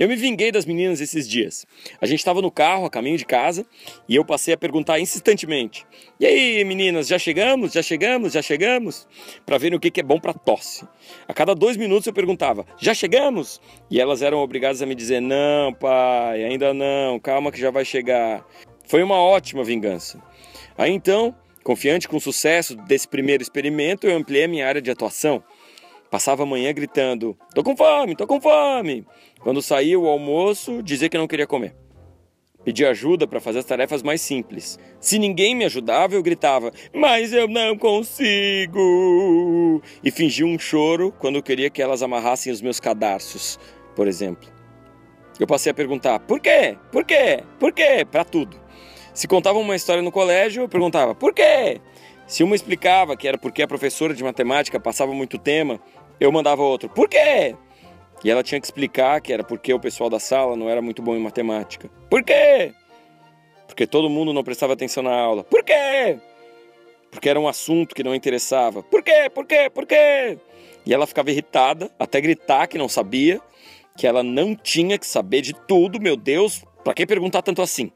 Eu 0.00 0.08
me 0.08 0.16
vinguei 0.16 0.50
das 0.50 0.64
meninas 0.64 0.98
esses 1.02 1.28
dias. 1.28 1.66
A 2.00 2.06
gente 2.06 2.20
estava 2.20 2.40
no 2.40 2.50
carro, 2.50 2.86
a 2.86 2.90
caminho 2.90 3.18
de 3.18 3.26
casa, 3.26 3.66
e 4.08 4.16
eu 4.16 4.24
passei 4.24 4.54
a 4.54 4.56
perguntar 4.56 4.98
insistentemente: 4.98 5.86
E 6.18 6.24
aí, 6.24 6.64
meninas, 6.64 7.06
já 7.06 7.18
chegamos? 7.18 7.74
Já 7.74 7.82
chegamos? 7.82 8.32
Já 8.32 8.40
chegamos? 8.40 9.06
Para 9.44 9.58
ver 9.58 9.74
o 9.74 9.78
que, 9.78 9.90
que 9.90 10.00
é 10.00 10.02
bom 10.02 10.18
para 10.18 10.32
tosse. 10.32 10.88
A 11.28 11.34
cada 11.34 11.54
dois 11.54 11.76
minutos 11.76 12.06
eu 12.06 12.14
perguntava: 12.14 12.64
Já 12.78 12.94
chegamos? 12.94 13.60
E 13.90 14.00
elas 14.00 14.22
eram 14.22 14.38
obrigadas 14.38 14.80
a 14.80 14.86
me 14.86 14.94
dizer: 14.94 15.20
Não, 15.20 15.74
pai, 15.74 16.44
ainda 16.44 16.72
não, 16.72 17.20
calma 17.20 17.52
que 17.52 17.60
já 17.60 17.70
vai 17.70 17.84
chegar. 17.84 18.42
Foi 18.86 19.02
uma 19.02 19.20
ótima 19.20 19.62
vingança. 19.62 20.18
Aí 20.78 20.90
então, 20.90 21.34
confiante 21.62 22.08
com 22.08 22.16
o 22.16 22.20
sucesso 22.20 22.74
desse 22.74 23.06
primeiro 23.06 23.42
experimento, 23.42 24.06
eu 24.06 24.16
ampliei 24.16 24.44
a 24.44 24.48
minha 24.48 24.66
área 24.66 24.80
de 24.80 24.90
atuação. 24.90 25.44
Passava 26.10 26.42
a 26.42 26.46
manhã 26.46 26.72
gritando: 26.72 27.36
Tô 27.54 27.62
com 27.62 27.76
fome, 27.76 28.16
tô 28.16 28.26
com 28.26 28.40
fome. 28.40 29.06
Quando 29.40 29.62
saía 29.62 29.98
o 29.98 30.08
almoço, 30.08 30.82
dizia 30.82 31.08
que 31.08 31.16
não 31.16 31.28
queria 31.28 31.46
comer. 31.46 31.74
Pedi 32.64 32.84
ajuda 32.84 33.26
para 33.26 33.40
fazer 33.40 33.60
as 33.60 33.64
tarefas 33.64 34.02
mais 34.02 34.20
simples. 34.20 34.78
Se 35.00 35.18
ninguém 35.18 35.54
me 35.54 35.64
ajudava, 35.64 36.14
eu 36.14 36.22
gritava: 36.22 36.72
Mas 36.92 37.32
eu 37.32 37.48
não 37.48 37.78
consigo! 37.78 38.80
E 40.04 40.10
fingia 40.10 40.44
um 40.44 40.58
choro 40.58 41.14
quando 41.18 41.36
eu 41.36 41.42
queria 41.42 41.70
que 41.70 41.80
elas 41.80 42.02
amarrassem 42.02 42.52
os 42.52 42.60
meus 42.60 42.78
cadarços, 42.80 43.58
por 43.94 44.06
exemplo. 44.06 44.48
Eu 45.38 45.46
passei 45.46 45.70
a 45.70 45.74
perguntar: 45.74 46.18
Por 46.20 46.40
quê? 46.40 46.76
Por 46.92 47.04
quê? 47.04 47.44
Por 47.58 47.72
quê? 47.72 48.04
Para 48.10 48.24
tudo. 48.24 48.60
Se 49.14 49.26
contavam 49.26 49.62
uma 49.62 49.76
história 49.76 50.02
no 50.02 50.12
colégio, 50.12 50.64
eu 50.64 50.68
perguntava: 50.68 51.14
Por 51.14 51.32
quê? 51.32 51.80
Se 52.30 52.44
uma 52.44 52.54
explicava 52.54 53.16
que 53.16 53.26
era 53.26 53.36
porque 53.36 53.60
a 53.60 53.66
professora 53.66 54.14
de 54.14 54.22
matemática 54.22 54.78
passava 54.78 55.12
muito 55.12 55.36
tema, 55.36 55.80
eu 56.20 56.30
mandava 56.30 56.62
outro, 56.62 56.88
por 56.88 57.08
quê? 57.08 57.56
E 58.22 58.30
ela 58.30 58.40
tinha 58.44 58.60
que 58.60 58.68
explicar 58.68 59.20
que 59.20 59.32
era 59.32 59.42
porque 59.42 59.74
o 59.74 59.80
pessoal 59.80 60.08
da 60.08 60.20
sala 60.20 60.54
não 60.54 60.68
era 60.68 60.80
muito 60.80 61.02
bom 61.02 61.16
em 61.16 61.20
matemática. 61.20 61.90
Por 62.08 62.22
quê? 62.22 62.72
Porque 63.66 63.84
todo 63.84 64.08
mundo 64.08 64.32
não 64.32 64.44
prestava 64.44 64.74
atenção 64.74 65.02
na 65.02 65.12
aula. 65.12 65.42
Por 65.42 65.64
quê? 65.64 66.20
Porque 67.10 67.28
era 67.28 67.40
um 67.40 67.48
assunto 67.48 67.96
que 67.96 68.04
não 68.04 68.14
interessava. 68.14 68.80
Por 68.80 69.02
quê? 69.02 69.28
Por 69.34 69.44
quê? 69.44 69.68
Por 69.68 69.84
quê? 69.84 70.38
E 70.86 70.94
ela 70.94 71.08
ficava 71.08 71.32
irritada, 71.32 71.90
até 71.98 72.20
gritar 72.20 72.68
que 72.68 72.78
não 72.78 72.88
sabia, 72.88 73.40
que 73.96 74.06
ela 74.06 74.22
não 74.22 74.54
tinha 74.54 74.96
que 74.96 75.06
saber 75.06 75.40
de 75.40 75.52
tudo, 75.52 76.00
meu 76.00 76.16
Deus, 76.16 76.64
para 76.84 76.94
que 76.94 77.04
perguntar 77.04 77.42
tanto 77.42 77.60
assim? 77.60 77.90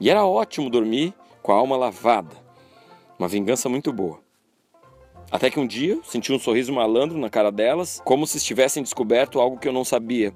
E 0.00 0.10
era 0.10 0.26
ótimo 0.26 0.68
dormir 0.68 1.14
com 1.40 1.52
a 1.52 1.54
alma 1.54 1.76
lavada. 1.76 2.47
Uma 3.18 3.26
vingança 3.26 3.68
muito 3.68 3.92
boa. 3.92 4.20
Até 5.30 5.50
que 5.50 5.58
um 5.58 5.66
dia 5.66 5.98
senti 6.04 6.32
um 6.32 6.38
sorriso 6.38 6.72
malandro 6.72 7.18
na 7.18 7.28
cara 7.28 7.50
delas, 7.50 8.00
como 8.04 8.26
se 8.26 8.38
estivessem 8.38 8.82
descoberto 8.82 9.40
algo 9.40 9.58
que 9.58 9.68
eu 9.68 9.72
não 9.72 9.84
sabia. 9.84 10.32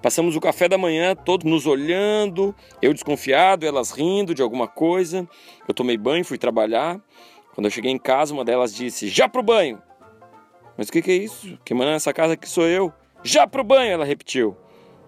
Passamos 0.00 0.34
o 0.34 0.40
café 0.40 0.66
da 0.66 0.78
manhã, 0.78 1.14
todos 1.14 1.44
nos 1.44 1.66
olhando, 1.66 2.54
eu 2.80 2.94
desconfiado, 2.94 3.66
elas 3.66 3.90
rindo 3.90 4.34
de 4.34 4.40
alguma 4.40 4.66
coisa. 4.66 5.28
Eu 5.68 5.74
tomei 5.74 5.98
banho, 5.98 6.24
fui 6.24 6.38
trabalhar. 6.38 6.98
Quando 7.54 7.66
eu 7.66 7.70
cheguei 7.70 7.90
em 7.90 7.98
casa, 7.98 8.32
uma 8.32 8.44
delas 8.44 8.74
disse: 8.74 9.08
Já 9.08 9.28
pro 9.28 9.42
banho! 9.42 9.82
Mas 10.78 10.88
o 10.88 10.92
que, 10.92 11.02
que 11.02 11.10
é 11.10 11.16
isso? 11.16 11.58
Quem 11.64 11.76
manda 11.76 11.90
nessa 11.90 12.12
casa 12.12 12.32
aqui 12.32 12.48
sou 12.48 12.64
eu. 12.64 12.90
Já 13.22 13.46
pro 13.46 13.62
banho, 13.62 13.92
ela 13.92 14.04
repetiu. 14.04 14.56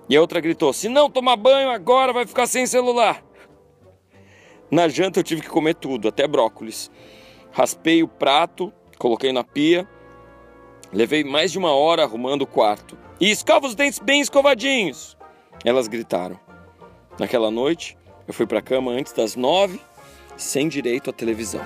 E 0.08 0.16
a 0.16 0.20
outra 0.20 0.40
gritou: 0.40 0.72
Se 0.74 0.88
não 0.90 1.08
tomar 1.08 1.36
banho 1.36 1.70
agora, 1.70 2.12
vai 2.12 2.26
ficar 2.26 2.46
sem 2.46 2.66
celular. 2.66 3.24
Na 4.72 4.88
janta 4.88 5.20
eu 5.20 5.22
tive 5.22 5.42
que 5.42 5.50
comer 5.50 5.74
tudo, 5.74 6.08
até 6.08 6.26
brócolis. 6.26 6.90
Raspei 7.50 8.02
o 8.02 8.08
prato, 8.08 8.72
coloquei 8.96 9.30
na 9.30 9.44
pia, 9.44 9.86
levei 10.90 11.22
mais 11.22 11.52
de 11.52 11.58
uma 11.58 11.74
hora 11.74 12.04
arrumando 12.04 12.40
o 12.40 12.46
quarto. 12.46 12.96
E 13.20 13.30
escova 13.30 13.66
os 13.66 13.74
dentes 13.74 13.98
bem 13.98 14.22
escovadinhos! 14.22 15.14
Elas 15.62 15.88
gritaram. 15.88 16.40
Naquela 17.18 17.50
noite, 17.50 17.98
eu 18.26 18.32
fui 18.32 18.46
para 18.46 18.60
a 18.60 18.62
cama 18.62 18.92
antes 18.92 19.12
das 19.12 19.36
nove, 19.36 19.78
sem 20.38 20.68
direito 20.68 21.10
à 21.10 21.12
televisão. 21.12 21.60